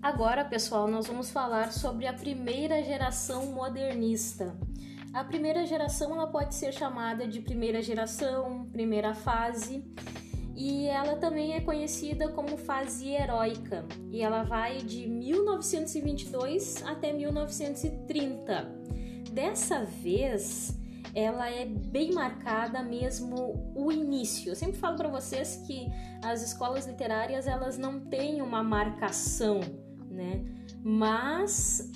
Agora, 0.00 0.44
pessoal, 0.44 0.86
nós 0.86 1.08
vamos 1.08 1.30
falar 1.30 1.72
sobre 1.72 2.06
a 2.06 2.12
primeira 2.12 2.80
geração 2.84 3.46
modernista. 3.46 4.56
A 5.12 5.24
primeira 5.24 5.66
geração 5.66 6.12
ela 6.12 6.28
pode 6.28 6.54
ser 6.54 6.72
chamada 6.72 7.26
de 7.26 7.40
primeira 7.40 7.82
geração, 7.82 8.64
primeira 8.70 9.12
fase, 9.12 9.84
e 10.54 10.86
ela 10.86 11.16
também 11.16 11.54
é 11.54 11.60
conhecida 11.60 12.28
como 12.28 12.56
fase 12.56 13.08
heróica, 13.08 13.84
e 14.12 14.22
ela 14.22 14.44
vai 14.44 14.78
de 14.78 15.04
1922 15.08 16.84
até 16.86 17.12
1930. 17.12 18.68
Dessa 19.32 19.84
vez, 19.84 20.78
ela 21.12 21.50
é 21.50 21.66
bem 21.66 22.12
marcada 22.12 22.84
mesmo 22.84 23.72
o 23.74 23.90
início. 23.90 24.52
Eu 24.52 24.56
sempre 24.56 24.78
falo 24.78 24.96
para 24.96 25.08
vocês 25.08 25.56
que 25.66 25.88
as 26.22 26.40
escolas 26.40 26.86
literárias 26.86 27.48
elas 27.48 27.76
não 27.76 27.98
têm 27.98 28.40
uma 28.40 28.62
marcação 28.62 29.87
né? 30.18 30.44
Mas 30.82 31.92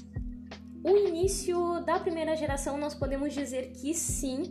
o 0.84 0.96
início 0.96 1.80
da 1.84 1.98
primeira 1.98 2.36
geração 2.36 2.78
nós 2.78 2.94
podemos 2.94 3.34
dizer 3.34 3.72
que 3.72 3.92
sim, 3.92 4.42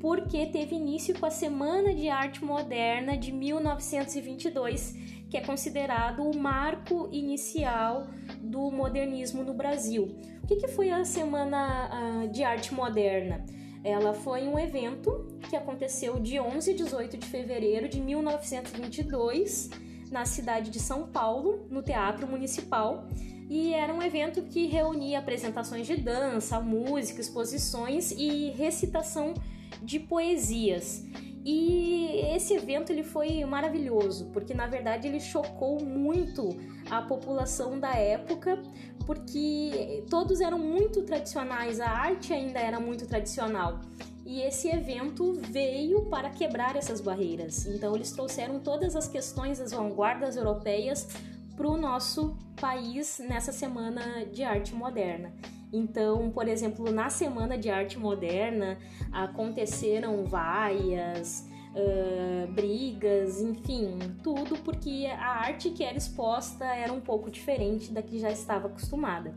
porque 0.00 0.46
teve 0.46 0.74
início 0.74 1.18
com 1.18 1.24
a 1.24 1.30
Semana 1.30 1.94
de 1.94 2.08
Arte 2.08 2.44
Moderna 2.44 3.16
de 3.16 3.32
1922, 3.32 4.94
que 5.30 5.36
é 5.36 5.40
considerado 5.40 6.22
o 6.22 6.36
marco 6.36 7.08
inicial 7.12 8.08
do 8.40 8.70
modernismo 8.70 9.44
no 9.44 9.54
Brasil. 9.54 10.16
O 10.42 10.46
que, 10.46 10.56
que 10.56 10.68
foi 10.68 10.90
a 10.90 11.04
Semana 11.04 12.26
de 12.32 12.42
Arte 12.42 12.74
Moderna? 12.74 13.44
Ela 13.82 14.12
foi 14.12 14.48
um 14.48 14.58
evento 14.58 15.26
que 15.48 15.56
aconteceu 15.56 16.18
de 16.18 16.40
11 16.40 16.70
a 16.70 16.74
18 16.74 17.16
de 17.16 17.26
fevereiro 17.26 17.88
de 17.88 18.00
1922 18.00 19.70
na 20.14 20.24
cidade 20.24 20.70
de 20.70 20.78
São 20.78 21.08
Paulo, 21.08 21.66
no 21.68 21.82
Teatro 21.82 22.24
Municipal, 22.28 23.08
e 23.50 23.74
era 23.74 23.92
um 23.92 24.00
evento 24.00 24.42
que 24.42 24.66
reunia 24.66 25.18
apresentações 25.18 25.88
de 25.88 25.96
dança, 25.96 26.60
música, 26.60 27.20
exposições 27.20 28.12
e 28.12 28.50
recitação 28.50 29.34
de 29.82 29.98
poesias. 29.98 31.04
E 31.44 32.22
esse 32.32 32.54
evento 32.54 32.90
ele 32.90 33.02
foi 33.02 33.44
maravilhoso, 33.44 34.30
porque 34.32 34.54
na 34.54 34.68
verdade 34.68 35.08
ele 35.08 35.18
chocou 35.18 35.84
muito 35.84 36.56
a 36.88 37.02
população 37.02 37.80
da 37.80 37.94
época, 37.94 38.62
porque 39.04 40.04
todos 40.08 40.40
eram 40.40 40.60
muito 40.60 41.02
tradicionais, 41.02 41.80
a 41.80 41.90
arte 41.90 42.32
ainda 42.32 42.60
era 42.60 42.78
muito 42.78 43.04
tradicional. 43.04 43.80
E 44.26 44.40
esse 44.40 44.68
evento 44.68 45.34
veio 45.34 46.06
para 46.06 46.30
quebrar 46.30 46.76
essas 46.76 47.00
barreiras. 47.00 47.66
Então, 47.66 47.94
eles 47.94 48.10
trouxeram 48.10 48.58
todas 48.58 48.96
as 48.96 49.06
questões 49.06 49.58
das 49.58 49.72
vanguardas 49.72 50.36
europeias 50.36 51.08
para 51.56 51.68
o 51.68 51.76
nosso 51.76 52.36
país 52.60 53.18
nessa 53.18 53.52
semana 53.52 54.24
de 54.24 54.42
arte 54.42 54.74
moderna. 54.74 55.32
Então, 55.72 56.30
por 56.30 56.48
exemplo, 56.48 56.90
na 56.90 57.10
semana 57.10 57.58
de 57.58 57.68
arte 57.68 57.98
moderna 57.98 58.78
aconteceram 59.12 60.24
vaias, 60.24 61.48
uh, 61.74 62.52
brigas, 62.52 63.40
enfim, 63.40 63.98
tudo 64.22 64.56
porque 64.58 65.06
a 65.06 65.40
arte 65.40 65.70
que 65.70 65.82
era 65.82 65.98
exposta 65.98 66.64
era 66.64 66.92
um 66.92 67.00
pouco 67.00 67.30
diferente 67.30 67.92
da 67.92 68.02
que 68.02 68.18
já 68.18 68.30
estava 68.30 68.68
acostumada. 68.68 69.34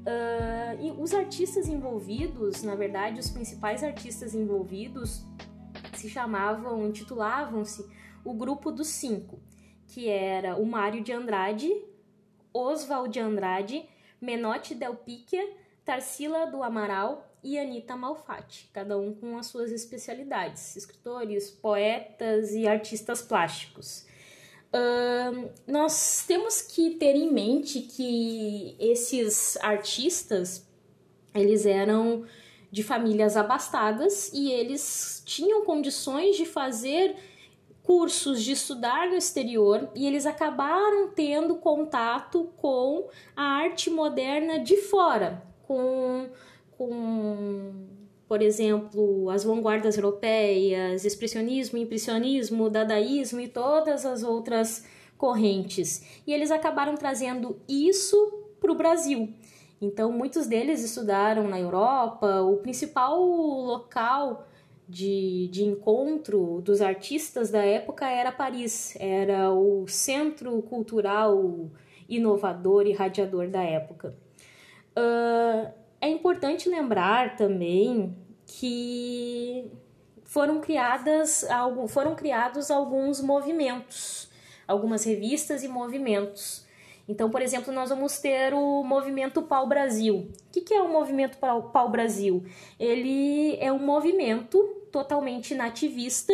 Uh, 0.00 0.80
e 0.80 0.90
os 0.92 1.12
artistas 1.12 1.68
envolvidos, 1.68 2.62
na 2.62 2.74
verdade, 2.74 3.20
os 3.20 3.30
principais 3.30 3.84
artistas 3.84 4.34
envolvidos 4.34 5.22
se 5.94 6.08
chamavam, 6.08 6.86
intitulavam-se 6.86 7.86
o 8.24 8.32
Grupo 8.32 8.70
dos 8.70 8.88
Cinco, 8.88 9.38
que 9.86 10.08
era 10.08 10.56
o 10.56 10.64
Mário 10.64 11.02
de 11.02 11.12
Andrade, 11.12 11.70
Oswald 12.52 13.12
de 13.12 13.20
Andrade, 13.20 13.88
Menotti 14.20 14.74
Del 14.74 14.96
Picchia, 14.96 15.46
Tarsila 15.84 16.46
do 16.46 16.62
Amaral 16.62 17.26
e 17.42 17.58
Anita 17.58 17.96
Malfatti, 17.96 18.70
cada 18.72 18.98
um 18.98 19.14
com 19.14 19.36
as 19.38 19.46
suas 19.46 19.70
especialidades, 19.72 20.76
escritores, 20.76 21.50
poetas 21.50 22.52
e 22.52 22.66
artistas 22.66 23.22
plásticos. 23.22 24.06
Uh, 24.72 25.50
nós 25.66 26.24
temos 26.26 26.62
que 26.62 26.90
ter 26.90 27.16
em 27.16 27.32
mente 27.32 27.80
que 27.80 28.76
esses 28.78 29.56
artistas 29.62 30.64
eles 31.34 31.66
eram 31.66 32.24
de 32.70 32.84
famílias 32.84 33.36
abastadas 33.36 34.32
e 34.32 34.52
eles 34.52 35.22
tinham 35.26 35.64
condições 35.64 36.36
de 36.36 36.46
fazer 36.46 37.16
cursos 37.82 38.42
de 38.44 38.52
estudar 38.52 39.08
no 39.08 39.16
exterior 39.16 39.90
e 39.94 40.06
eles 40.06 40.24
acabaram 40.24 41.08
tendo 41.08 41.56
contato 41.56 42.52
com 42.56 43.08
a 43.34 43.42
arte 43.42 43.90
moderna 43.90 44.60
de 44.60 44.76
fora, 44.76 45.42
com, 45.66 46.30
com 46.78 47.88
por 48.30 48.42
exemplo, 48.42 49.28
as 49.28 49.42
vanguardas 49.42 49.96
europeias, 49.96 51.04
expressionismo, 51.04 51.76
impressionismo, 51.76 52.70
dadaísmo 52.70 53.40
e 53.40 53.48
todas 53.48 54.06
as 54.06 54.22
outras 54.22 54.86
correntes. 55.18 56.22
E 56.24 56.32
eles 56.32 56.52
acabaram 56.52 56.94
trazendo 56.94 57.58
isso 57.68 58.16
para 58.60 58.70
o 58.70 58.76
Brasil. 58.76 59.34
Então, 59.82 60.12
muitos 60.12 60.46
deles 60.46 60.80
estudaram 60.84 61.48
na 61.48 61.58
Europa. 61.58 62.40
O 62.42 62.58
principal 62.58 63.20
local 63.20 64.46
de, 64.88 65.48
de 65.48 65.64
encontro 65.64 66.60
dos 66.62 66.80
artistas 66.80 67.50
da 67.50 67.64
época 67.64 68.08
era 68.08 68.30
Paris, 68.30 68.94
era 69.00 69.52
o 69.52 69.88
centro 69.88 70.62
cultural 70.62 71.68
inovador 72.08 72.86
e 72.86 72.92
radiador 72.92 73.48
da 73.48 73.64
época. 73.64 74.14
Uh, 74.96 75.79
é 76.00 76.08
importante 76.08 76.68
lembrar 76.68 77.36
também 77.36 78.16
que 78.46 79.70
foram 80.24 80.60
criadas 80.60 81.44
foram 81.88 82.14
criados 82.14 82.70
alguns 82.70 83.20
movimentos, 83.20 84.30
algumas 84.66 85.04
revistas 85.04 85.62
e 85.62 85.68
movimentos. 85.68 86.64
Então, 87.08 87.28
por 87.28 87.42
exemplo, 87.42 87.72
nós 87.72 87.90
vamos 87.90 88.18
ter 88.18 88.54
o 88.54 88.84
movimento 88.84 89.42
Pau 89.42 89.66
Brasil. 89.66 90.30
O 90.48 90.50
que 90.52 90.72
é 90.72 90.80
o 90.80 90.88
movimento 90.88 91.38
Pau 91.38 91.90
Brasil? 91.90 92.44
Ele 92.78 93.56
é 93.58 93.72
um 93.72 93.80
movimento 93.80 94.58
totalmente 94.92 95.54
nativista 95.54 96.32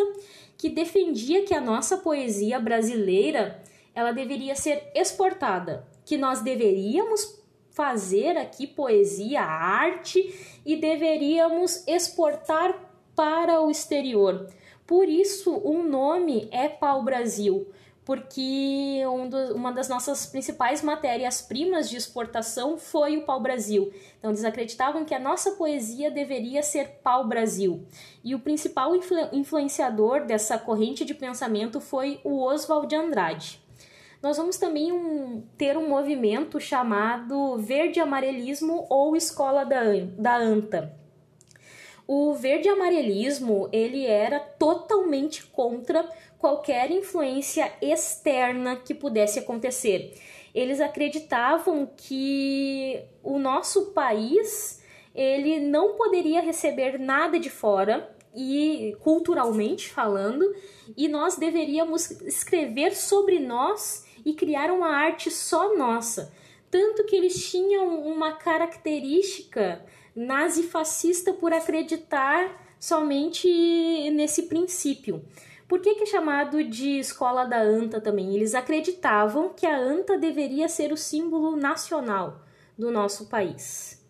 que 0.58 0.68
defendia 0.68 1.44
que 1.44 1.54
a 1.54 1.60
nossa 1.60 1.96
poesia 1.96 2.60
brasileira 2.60 3.62
ela 3.94 4.12
deveria 4.12 4.54
ser 4.54 4.90
exportada, 4.94 5.86
que 6.04 6.18
nós 6.18 6.42
deveríamos 6.42 7.42
fazer 7.76 8.38
aqui 8.38 8.66
poesia, 8.66 9.42
arte 9.42 10.34
e 10.64 10.76
deveríamos 10.76 11.86
exportar 11.86 12.74
para 13.14 13.60
o 13.60 13.70
exterior. 13.70 14.48
Por 14.86 15.06
isso, 15.06 15.52
o 15.52 15.74
um 15.74 15.82
nome 15.86 16.48
é 16.50 16.70
Pau 16.70 17.02
Brasil, 17.02 17.70
porque 18.02 19.02
um 19.06 19.28
do, 19.28 19.54
uma 19.54 19.72
das 19.72 19.90
nossas 19.90 20.24
principais 20.24 20.80
matérias-primas 20.80 21.90
de 21.90 21.98
exportação 21.98 22.78
foi 22.78 23.18
o 23.18 23.26
pau-brasil. 23.26 23.92
Então, 24.18 24.30
eles 24.30 24.44
acreditavam 24.44 25.04
que 25.04 25.14
a 25.14 25.20
nossa 25.20 25.50
poesia 25.50 26.10
deveria 26.10 26.62
ser 26.62 27.00
pau-brasil. 27.02 27.84
E 28.24 28.34
o 28.34 28.40
principal 28.40 28.96
influ, 28.96 29.18
influenciador 29.34 30.24
dessa 30.24 30.56
corrente 30.56 31.04
de 31.04 31.12
pensamento 31.12 31.78
foi 31.78 32.20
o 32.24 32.40
Oswald 32.42 32.86
de 32.86 32.96
Andrade 32.96 33.65
nós 34.22 34.36
vamos 34.36 34.56
também 34.56 34.92
um, 34.92 35.42
ter 35.56 35.76
um 35.76 35.88
movimento 35.88 36.58
chamado 36.58 37.58
verde 37.58 38.00
amarelismo 38.00 38.86
ou 38.88 39.16
escola 39.16 39.64
da, 39.64 39.82
da 40.16 40.36
anta. 40.36 40.94
O 42.06 42.34
verde 42.34 42.68
amarelismo 42.68 43.68
ele 43.72 44.06
era 44.06 44.38
totalmente 44.38 45.44
contra 45.46 46.08
qualquer 46.38 46.90
influência 46.90 47.72
externa 47.82 48.76
que 48.76 48.94
pudesse 48.94 49.40
acontecer. 49.40 50.14
Eles 50.54 50.80
acreditavam 50.80 51.90
que 51.96 53.02
o 53.22 53.38
nosso 53.38 53.86
país 53.86 54.82
ele 55.14 55.60
não 55.60 55.94
poderia 55.94 56.40
receber 56.40 56.98
nada 56.98 57.38
de 57.38 57.50
fora 57.50 58.14
e 58.34 58.94
culturalmente 59.00 59.88
falando, 59.88 60.54
e 60.94 61.08
nós 61.08 61.36
deveríamos 61.36 62.10
escrever 62.22 62.94
sobre 62.94 63.38
nós 63.38 64.05
e 64.26 64.34
criar 64.34 64.72
uma 64.72 64.88
arte 64.88 65.30
só 65.30 65.76
nossa. 65.76 66.32
Tanto 66.68 67.04
que 67.04 67.14
eles 67.14 67.48
tinham 67.48 68.00
uma 68.00 68.32
característica 68.32 69.80
nazifascista 70.16 71.32
por 71.32 71.52
acreditar 71.52 72.76
somente 72.80 73.48
nesse 74.10 74.42
princípio. 74.42 75.24
Por 75.68 75.80
que, 75.80 75.94
que, 75.94 76.02
é 76.02 76.06
chamado 76.06 76.62
de 76.64 76.98
escola 76.98 77.44
da 77.44 77.60
anta 77.60 78.00
também? 78.00 78.34
Eles 78.34 78.54
acreditavam 78.54 79.50
que 79.50 79.64
a 79.64 79.78
anta 79.78 80.18
deveria 80.18 80.68
ser 80.68 80.92
o 80.92 80.96
símbolo 80.96 81.56
nacional 81.56 82.42
do 82.76 82.90
nosso 82.90 83.26
país. 83.26 84.04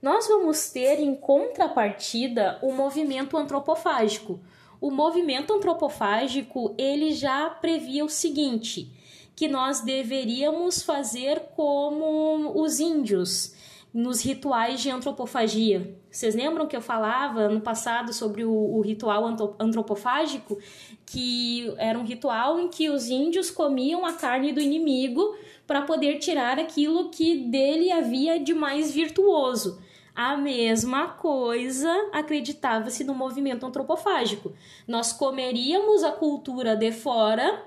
Nós 0.00 0.26
vamos 0.26 0.70
ter 0.70 1.00
em 1.00 1.14
contrapartida 1.14 2.58
o 2.62 2.72
movimento 2.72 3.36
antropofágico. 3.36 4.40
O 4.80 4.90
movimento 4.90 5.52
antropofágico 5.52 6.74
ele 6.78 7.12
já 7.12 7.50
previa 7.50 8.04
o 8.04 8.08
seguinte: 8.08 8.90
que 9.34 9.48
nós 9.48 9.80
deveríamos 9.80 10.82
fazer 10.82 11.40
como 11.56 12.60
os 12.60 12.80
índios 12.80 13.54
nos 13.92 14.22
rituais 14.22 14.80
de 14.80 14.90
antropofagia. 14.90 15.96
Vocês 16.10 16.34
lembram 16.34 16.66
que 16.66 16.76
eu 16.76 16.80
falava 16.80 17.48
no 17.48 17.60
passado 17.60 18.12
sobre 18.12 18.44
o, 18.44 18.52
o, 18.52 18.80
ritual 18.80 19.24
antropofágico? 19.58 20.58
Que 21.04 21.72
era 21.76 21.98
um 21.98 22.04
ritual 22.04 22.60
em 22.60 22.68
que 22.68 22.88
os 22.88 23.08
índios 23.08 23.50
comiam 23.50 24.06
a 24.06 24.12
carne 24.12 24.52
do 24.52 24.60
inimigo 24.60 25.36
para 25.66 25.82
poder 25.82 26.18
tirar 26.18 26.58
aquilo 26.58 27.10
que 27.10 27.48
dele 27.48 27.90
havia 27.90 28.38
de 28.38 28.54
mais 28.54 28.92
virtuoso. 28.92 29.80
A 30.14 30.36
mesma 30.36 31.08
coisa 31.08 31.90
acreditava-se 32.12 33.04
no 33.04 33.14
movimento 33.14 33.64
antropofágico. 33.64 34.52
Nós 34.86 35.12
comeríamos 35.12 36.02
a 36.02 36.12
cultura 36.12 36.76
de 36.76 36.92
fora 36.92 37.64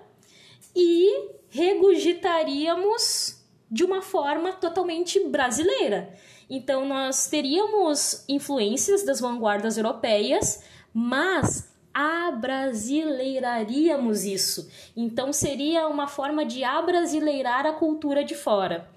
e 0.76 1.30
regurgitaríamos 1.50 3.42
de 3.70 3.84
uma 3.84 4.02
forma 4.02 4.54
totalmente 4.54 5.20
brasileira. 5.28 6.18
Então, 6.50 6.86
nós 6.86 7.28
teríamos 7.28 8.24
influências 8.28 9.04
das 9.04 9.20
vanguardas 9.20 9.78
europeias, 9.78 10.64
mas 10.94 11.72
abrasileiraríamos 11.94 14.24
isso. 14.24 14.72
Então, 14.96 15.34
seria 15.34 15.88
uma 15.88 16.08
forma 16.08 16.46
de 16.46 16.64
abrasileirar 16.64 17.66
a 17.66 17.74
cultura 17.74 18.24
de 18.24 18.36
fora. 18.36 18.88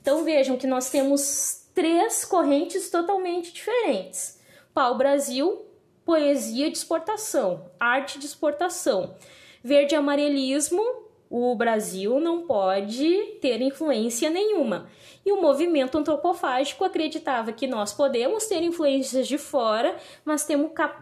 Então, 0.00 0.22
vejam 0.24 0.56
que 0.56 0.66
nós 0.66 0.90
temos 0.90 1.66
três 1.74 2.24
correntes 2.24 2.90
totalmente 2.90 3.52
diferentes: 3.52 4.40
pau-brasil, 4.74 5.64
poesia 6.04 6.68
de 6.70 6.76
exportação, 6.76 7.70
arte 7.78 8.18
de 8.18 8.26
exportação, 8.26 9.14
verde-amarelismo 9.62 11.05
o 11.36 11.54
Brasil 11.54 12.18
não 12.20 12.42
pode 12.42 13.38
ter 13.40 13.60
influência 13.60 14.30
nenhuma. 14.30 14.88
E 15.24 15.32
o 15.32 15.42
movimento 15.42 15.98
antropofágico 15.98 16.84
acreditava 16.84 17.52
que 17.52 17.66
nós 17.66 17.92
podemos 17.92 18.46
ter 18.46 18.62
influências 18.62 19.26
de 19.26 19.38
fora, 19.38 19.96
mas 20.24 20.46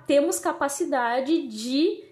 temos 0.06 0.38
capacidade 0.38 1.46
de 1.46 2.02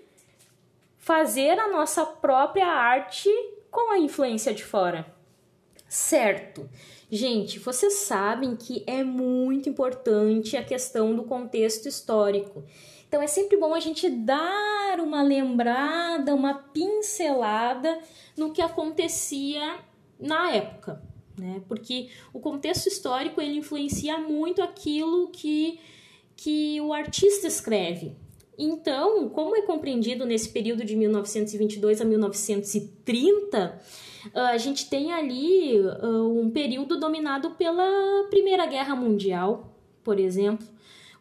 fazer 0.98 1.58
a 1.58 1.68
nossa 1.68 2.04
própria 2.04 2.66
arte 2.66 3.28
com 3.70 3.90
a 3.90 3.98
influência 3.98 4.52
de 4.52 4.62
fora. 4.62 5.06
Certo. 5.88 6.68
Gente, 7.10 7.58
vocês 7.58 7.94
sabem 7.94 8.56
que 8.56 8.84
é 8.86 9.02
muito 9.02 9.68
importante 9.68 10.56
a 10.56 10.64
questão 10.64 11.14
do 11.14 11.24
contexto 11.24 11.86
histórico. 11.86 12.62
Então 13.12 13.20
é 13.20 13.26
sempre 13.26 13.58
bom 13.58 13.74
a 13.74 13.78
gente 13.78 14.08
dar 14.08 14.98
uma 14.98 15.20
lembrada, 15.20 16.34
uma 16.34 16.54
pincelada 16.54 17.98
no 18.34 18.54
que 18.54 18.62
acontecia 18.62 19.80
na 20.18 20.50
época, 20.50 21.02
né? 21.38 21.60
Porque 21.68 22.08
o 22.32 22.40
contexto 22.40 22.86
histórico 22.86 23.38
ele 23.38 23.58
influencia 23.58 24.16
muito 24.16 24.62
aquilo 24.62 25.28
que, 25.28 25.78
que 26.34 26.80
o 26.80 26.90
artista 26.90 27.46
escreve. 27.46 28.16
Então, 28.56 29.28
como 29.28 29.56
é 29.56 29.60
compreendido 29.60 30.24
nesse 30.24 30.48
período 30.48 30.82
de 30.82 30.96
1922 30.96 32.00
a 32.00 32.06
1930, 32.06 33.78
a 34.32 34.56
gente 34.56 34.88
tem 34.88 35.12
ali 35.12 35.78
um 36.02 36.50
período 36.50 36.98
dominado 36.98 37.50
pela 37.50 38.26
Primeira 38.30 38.64
Guerra 38.64 38.96
Mundial, 38.96 39.76
por 40.02 40.18
exemplo, 40.18 40.66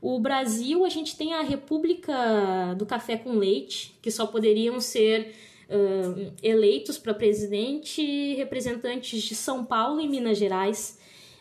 o 0.02 0.20
Brasil, 0.20 0.84
a 0.84 0.90
gente 0.90 1.16
tem 1.16 1.34
a 1.36 1.44
República 1.44 2.74
do 2.76 2.88
Café 2.88 3.18
com 3.18 3.34
Leite, 3.34 3.96
que 4.02 4.10
só 4.10 4.26
poderiam 4.26 4.80
ser 4.80 5.36
uh, 5.70 6.34
eleitos 6.42 6.98
para 6.98 7.14
presidente 7.14 8.34
representantes 8.34 9.22
de 9.22 9.36
São 9.36 9.64
Paulo 9.64 10.02
e 10.02 10.08
Minas 10.08 10.40
Gerais. 10.40 10.98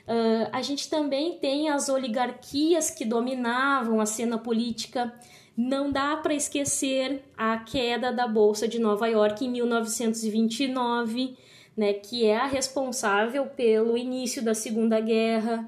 Uh, 0.07 0.51
a 0.53 0.61
gente 0.61 0.91
também 0.91 1.39
tem 1.39 1.71
as 1.71 1.89
oligarquias 1.89 2.91
que 2.91 3.05
dominavam 3.05 3.99
a 3.99 4.05
cena 4.05 4.37
política. 4.37 5.11
Não 5.57 5.91
dá 5.91 6.17
para 6.19 6.35
esquecer 6.35 7.23
a 7.39 7.57
queda 7.59 8.13
da 8.13 8.29
Bolsa 8.29 8.69
de 8.69 8.79
Nova 8.79 9.09
York 9.09 9.43
em 9.43 9.51
1929, 9.51 11.35
né, 11.75 11.95
que 11.95 12.27
é 12.27 12.37
a 12.37 12.47
responsável 12.47 13.47
pelo 13.47 13.97
início 13.97 14.43
da 14.43 14.53
Segunda 14.55 15.01
Guerra. 15.01 15.67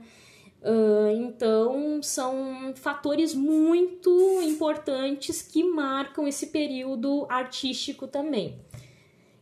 Uh, 0.63 1.11
então, 1.17 2.01
são 2.03 2.73
fatores 2.77 3.35
muito 3.35 4.41
importantes 4.43 5.43
que 5.43 5.65
marcam 5.65 6.29
esse 6.29 6.47
período 6.47 7.27
artístico 7.29 8.07
também. 8.07 8.61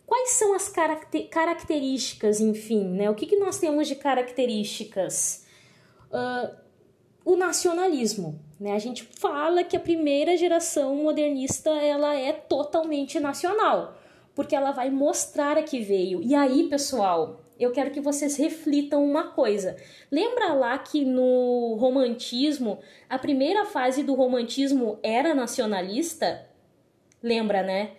Quais 0.06 0.30
são 0.30 0.54
as 0.54 0.68
caracter 0.68 1.28
características, 1.28 2.40
enfim, 2.40 2.84
né? 2.84 3.10
O 3.10 3.14
que, 3.14 3.26
que 3.26 3.36
nós 3.36 3.58
temos 3.58 3.86
de 3.86 3.96
características? 3.96 5.44
Uh, 6.10 6.56
o 7.22 7.36
nacionalismo, 7.36 8.40
né? 8.58 8.72
A 8.72 8.78
gente 8.78 9.04
fala 9.04 9.62
que 9.62 9.76
a 9.76 9.80
primeira 9.80 10.36
geração 10.38 10.96
modernista 10.96 11.70
ela 11.70 12.14
é 12.14 12.32
totalmente 12.32 13.20
nacional, 13.20 13.98
porque 14.34 14.56
ela 14.56 14.72
vai 14.72 14.90
mostrar 14.90 15.58
a 15.58 15.62
que 15.62 15.80
veio. 15.80 16.22
E 16.22 16.34
aí, 16.34 16.68
pessoal, 16.68 17.42
eu 17.60 17.72
quero 17.72 17.90
que 17.90 18.00
vocês 18.00 18.36
reflitam 18.36 19.04
uma 19.04 19.28
coisa. 19.28 19.76
Lembra 20.10 20.54
lá 20.54 20.78
que 20.78 21.04
no 21.04 21.76
romantismo, 21.78 22.80
a 23.08 23.18
primeira 23.18 23.64
fase 23.64 24.02
do 24.02 24.14
romantismo 24.14 24.98
era 25.02 25.34
nacionalista? 25.34 26.46
Lembra, 27.22 27.62
né? 27.62 27.92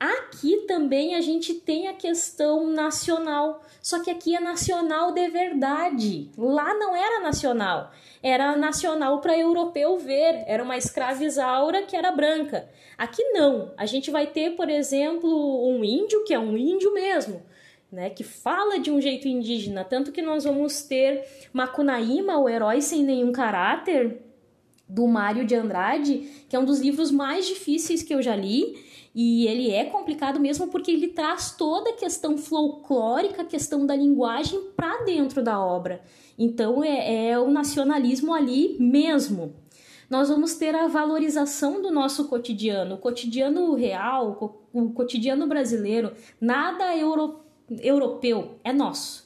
Aqui 0.00 0.64
também 0.66 1.14
a 1.14 1.20
gente 1.20 1.54
tem 1.54 1.88
a 1.88 1.94
questão 1.94 2.66
nacional, 2.66 3.62
só 3.80 4.02
que 4.02 4.10
aqui 4.10 4.34
é 4.36 4.40
nacional 4.40 5.12
de 5.12 5.28
verdade. 5.28 6.30
Lá 6.36 6.74
não 6.74 6.94
era 6.94 7.20
nacional, 7.20 7.90
era 8.22 8.56
nacional 8.56 9.20
para 9.20 9.38
europeu 9.38 9.96
ver, 9.96 10.44
era 10.46 10.62
uma 10.62 10.76
escravizaura 10.76 11.84
que 11.84 11.96
era 11.96 12.10
branca. 12.10 12.68
Aqui 12.98 13.22
não, 13.32 13.72
a 13.76 13.86
gente 13.86 14.10
vai 14.10 14.26
ter, 14.26 14.56
por 14.56 14.68
exemplo, 14.68 15.66
um 15.68 15.82
índio 15.84 16.24
que 16.24 16.34
é 16.34 16.38
um 16.38 16.56
índio 16.56 16.92
mesmo, 16.92 17.42
né, 17.94 18.10
que 18.10 18.24
fala 18.24 18.78
de 18.78 18.90
um 18.90 19.00
jeito 19.00 19.28
indígena, 19.28 19.84
tanto 19.84 20.10
que 20.10 20.20
nós 20.20 20.42
vamos 20.42 20.82
ter 20.82 21.24
Macunaíma, 21.52 22.36
o 22.38 22.48
herói 22.48 22.82
sem 22.82 23.04
nenhum 23.04 23.30
caráter, 23.30 24.20
do 24.86 25.06
Mário 25.06 25.46
de 25.46 25.54
Andrade, 25.54 26.28
que 26.48 26.54
é 26.54 26.58
um 26.58 26.64
dos 26.64 26.80
livros 26.80 27.10
mais 27.10 27.46
difíceis 27.46 28.02
que 28.02 28.14
eu 28.14 28.20
já 28.20 28.36
li, 28.36 28.84
e 29.14 29.46
ele 29.46 29.70
é 29.70 29.84
complicado 29.84 30.38
mesmo 30.38 30.66
porque 30.68 30.90
ele 30.90 31.08
traz 31.08 31.52
toda 31.52 31.90
a 31.90 31.96
questão 31.96 32.36
folclórica, 32.36 33.42
a 33.42 33.46
questão 33.46 33.86
da 33.86 33.94
linguagem 33.94 34.60
para 34.76 35.04
dentro 35.04 35.42
da 35.42 35.58
obra. 35.58 36.02
Então 36.36 36.82
é, 36.82 37.28
é 37.30 37.38
o 37.38 37.50
nacionalismo 37.50 38.34
ali 38.34 38.76
mesmo. 38.78 39.54
Nós 40.10 40.28
vamos 40.28 40.54
ter 40.54 40.74
a 40.74 40.86
valorização 40.86 41.80
do 41.80 41.90
nosso 41.90 42.28
cotidiano, 42.28 42.96
o 42.96 42.98
cotidiano 42.98 43.74
real, 43.74 44.60
o 44.72 44.90
cotidiano 44.90 45.46
brasileiro, 45.46 46.12
nada 46.40 46.94
europeu 46.94 47.43
europeu, 47.82 48.58
é 48.62 48.72
nosso. 48.72 49.24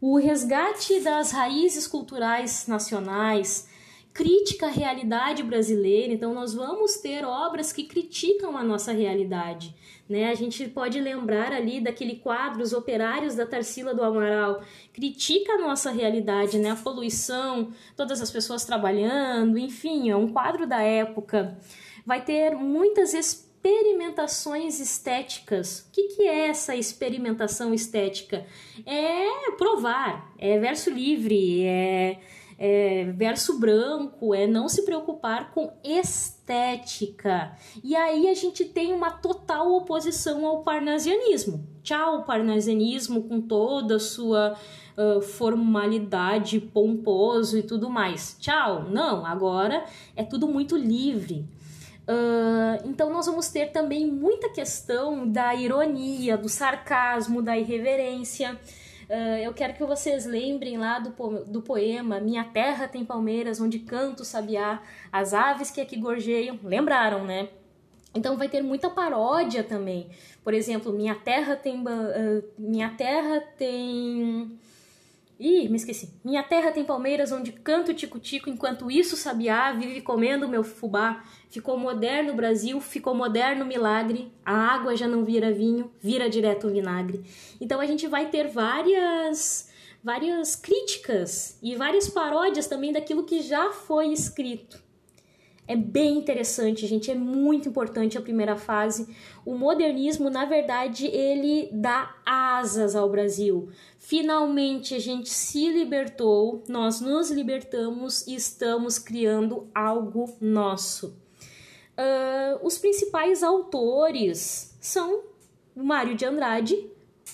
O 0.00 0.16
resgate 0.18 1.00
das 1.00 1.32
raízes 1.32 1.86
culturais 1.86 2.66
nacionais, 2.66 3.68
crítica 4.12 4.66
à 4.66 4.70
realidade 4.70 5.42
brasileira, 5.42 6.12
então 6.12 6.32
nós 6.32 6.54
vamos 6.54 6.96
ter 6.96 7.24
obras 7.24 7.70
que 7.70 7.84
criticam 7.84 8.56
a 8.56 8.64
nossa 8.64 8.92
realidade. 8.92 9.74
Né? 10.08 10.30
A 10.30 10.34
gente 10.34 10.66
pode 10.68 10.98
lembrar 11.00 11.52
ali 11.52 11.80
daquele 11.80 12.16
quadro 12.16 12.62
Os 12.62 12.72
Operários 12.72 13.34
da 13.34 13.44
Tarsila 13.44 13.94
do 13.94 14.02
Amaral, 14.02 14.62
critica 14.92 15.52
a 15.52 15.58
nossa 15.58 15.90
realidade, 15.90 16.58
né? 16.58 16.70
a 16.70 16.76
poluição, 16.76 17.72
todas 17.94 18.22
as 18.22 18.30
pessoas 18.30 18.64
trabalhando, 18.64 19.58
enfim, 19.58 20.08
é 20.08 20.16
um 20.16 20.32
quadro 20.32 20.66
da 20.66 20.80
época. 20.80 21.58
Vai 22.06 22.24
ter 22.24 22.54
muitas 22.54 23.12
experimentações 23.66 24.78
estéticas. 24.78 25.80
O 25.80 25.90
que, 25.90 26.08
que 26.08 26.22
é 26.22 26.48
essa 26.48 26.76
experimentação 26.76 27.74
estética? 27.74 28.46
É 28.84 29.50
provar, 29.52 30.32
é 30.38 30.58
verso 30.58 30.88
livre, 30.88 31.64
é, 31.64 32.20
é 32.56 33.04
verso 33.16 33.58
branco, 33.58 34.32
é 34.32 34.46
não 34.46 34.68
se 34.68 34.84
preocupar 34.84 35.50
com 35.50 35.72
estética. 35.82 37.56
E 37.82 37.96
aí 37.96 38.28
a 38.28 38.34
gente 38.34 38.64
tem 38.64 38.92
uma 38.92 39.10
total 39.10 39.72
oposição 39.74 40.46
ao 40.46 40.62
parnasianismo. 40.62 41.66
Tchau, 41.82 42.24
parnasianismo 42.24 43.24
com 43.24 43.40
toda 43.40 43.96
a 43.96 44.00
sua 44.00 44.56
uh, 44.96 45.20
formalidade, 45.20 46.60
pomposo 46.60 47.58
e 47.58 47.62
tudo 47.64 47.90
mais. 47.90 48.36
Tchau, 48.38 48.84
não, 48.88 49.26
agora 49.26 49.84
é 50.14 50.22
tudo 50.22 50.46
muito 50.46 50.76
livre. 50.76 51.44
Uh, 52.08 52.88
então, 52.88 53.12
nós 53.12 53.26
vamos 53.26 53.48
ter 53.48 53.72
também 53.72 54.06
muita 54.06 54.48
questão 54.48 55.28
da 55.28 55.54
ironia, 55.54 56.36
do 56.38 56.48
sarcasmo, 56.48 57.42
da 57.42 57.58
irreverência. 57.58 58.58
Uh, 59.08 59.38
eu 59.42 59.52
quero 59.52 59.74
que 59.74 59.84
vocês 59.84 60.24
lembrem 60.24 60.78
lá 60.78 60.98
do, 60.98 61.12
po 61.12 61.44
do 61.44 61.62
poema 61.62 62.18
Minha 62.18 62.42
Terra 62.42 62.88
tem 62.88 63.04
palmeiras, 63.04 63.60
onde 63.60 63.78
canto 63.78 64.24
sabiá, 64.24 64.82
as 65.12 65.32
aves 65.32 65.70
que 65.70 65.80
aqui 65.80 65.96
gorjeiam. 65.96 66.58
Lembraram, 66.62 67.24
né? 67.24 67.48
Então 68.14 68.36
vai 68.36 68.48
ter 68.48 68.62
muita 68.62 68.88
paródia 68.88 69.62
também. 69.62 70.08
Por 70.42 70.54
exemplo, 70.54 70.92
Minha 70.92 71.14
Terra 71.14 71.56
tem. 71.56 71.80
Uh, 71.80 72.44
minha 72.56 72.90
Terra 72.90 73.40
tem. 73.58 74.58
Ih, 75.38 75.68
me 75.68 75.76
esqueci. 75.76 76.14
Minha 76.24 76.42
terra 76.42 76.72
tem 76.72 76.82
palmeiras 76.82 77.30
onde 77.30 77.52
canto 77.52 77.92
tico-tico, 77.92 78.48
enquanto 78.48 78.90
isso 78.90 79.16
sabiá 79.16 79.70
vive 79.72 80.00
comendo 80.00 80.48
meu 80.48 80.64
fubá. 80.64 81.22
Ficou 81.50 81.78
moderno 81.78 82.32
o 82.32 82.36
Brasil, 82.36 82.80
ficou 82.80 83.14
moderno 83.14 83.64
o 83.64 83.68
milagre. 83.68 84.32
A 84.44 84.54
água 84.54 84.96
já 84.96 85.06
não 85.06 85.24
vira 85.24 85.52
vinho, 85.52 85.92
vira 86.00 86.30
direto 86.30 86.66
o 86.66 86.70
vinagre. 86.70 87.22
Então 87.60 87.80
a 87.80 87.86
gente 87.86 88.06
vai 88.06 88.30
ter 88.30 88.48
várias 88.48 89.70
várias 90.02 90.54
críticas 90.54 91.58
e 91.60 91.74
várias 91.74 92.08
paródias 92.08 92.68
também 92.68 92.92
daquilo 92.92 93.24
que 93.24 93.42
já 93.42 93.72
foi 93.72 94.12
escrito. 94.12 94.85
É 95.68 95.74
bem 95.74 96.18
interessante, 96.18 96.86
gente, 96.86 97.10
é 97.10 97.14
muito 97.14 97.68
importante 97.68 98.16
a 98.16 98.20
primeira 98.20 98.56
fase. 98.56 99.08
O 99.44 99.56
modernismo, 99.56 100.30
na 100.30 100.44
verdade, 100.44 101.06
ele 101.08 101.68
dá 101.72 102.14
asas 102.24 102.94
ao 102.94 103.10
Brasil. 103.10 103.68
Finalmente 103.98 104.94
a 104.94 105.00
gente 105.00 105.28
se 105.28 105.68
libertou, 105.68 106.62
nós 106.68 107.00
nos 107.00 107.32
libertamos 107.32 108.24
e 108.28 108.36
estamos 108.36 108.96
criando 108.96 109.68
algo 109.74 110.36
nosso. 110.40 111.16
Uh, 111.98 112.64
os 112.64 112.78
principais 112.78 113.42
autores 113.42 114.76
são 114.80 115.24
o 115.74 115.82
Mário 115.82 116.14
de 116.14 116.24
Andrade, 116.24 116.88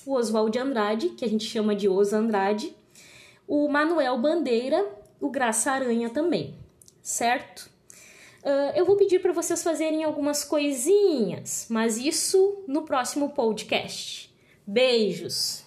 o 0.06 0.14
Oswald 0.14 0.52
de 0.52 0.58
Andrade, 0.58 1.08
que 1.10 1.24
a 1.24 1.28
gente 1.28 1.44
chama 1.44 1.74
de 1.74 1.88
Os 1.88 2.12
Andrade, 2.12 2.74
o 3.46 3.68
Manuel 3.68 4.16
Bandeira, 4.18 4.88
o 5.20 5.28
Graça 5.28 5.72
Aranha 5.72 6.08
também, 6.08 6.54
certo? 7.02 7.71
Uh, 8.42 8.74
eu 8.74 8.84
vou 8.84 8.96
pedir 8.96 9.20
para 9.20 9.32
vocês 9.32 9.62
fazerem 9.62 10.02
algumas 10.02 10.42
coisinhas, 10.44 11.66
mas 11.70 11.96
isso 11.96 12.64
no 12.66 12.82
próximo 12.82 13.30
podcast. 13.30 14.34
Beijos! 14.66 15.64